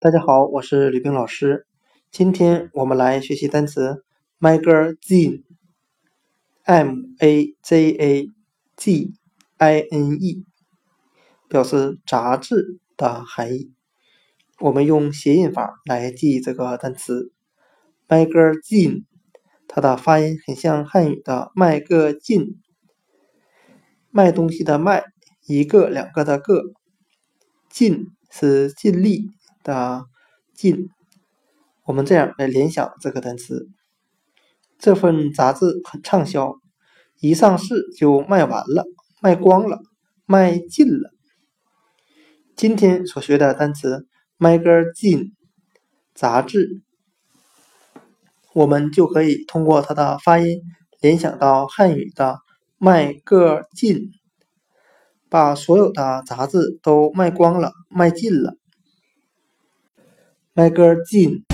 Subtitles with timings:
[0.00, 1.66] 大家好，我是吕冰老师。
[2.12, 4.04] 今天我们来学习单词
[4.38, 5.42] magazine，m
[7.18, 8.30] a z a
[8.76, 9.12] g
[9.56, 10.46] i n e，
[11.48, 13.72] 表示杂志的含义。
[14.60, 17.32] 我们用谐音法来记这个单词
[18.06, 19.02] magazine，
[19.66, 22.60] 它的发音很像汉语的卖个劲，
[24.12, 25.02] 卖东西的卖，
[25.48, 26.62] 一个两个的个，
[27.68, 29.32] 劲是尽力。
[29.68, 30.06] 的
[30.54, 30.88] 尽，
[31.84, 33.68] 我们这样来联想这个单词。
[34.78, 36.54] 这份杂志很畅销，
[37.20, 38.86] 一上市就卖完了，
[39.20, 39.78] 卖光了，
[40.24, 41.10] 卖尽了。
[42.56, 44.06] 今天所学的单词
[44.38, 45.32] “magazine”
[46.14, 46.80] 杂志，
[48.54, 50.62] 我们就可以通过它的发音
[51.00, 52.38] 联想到汉语的
[52.78, 54.12] “卖个尽”，
[55.28, 58.56] 把所有的杂志都卖光了，卖尽了。
[60.58, 61.44] 挨个近